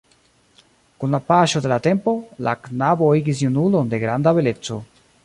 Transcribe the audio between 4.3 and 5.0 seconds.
beleco.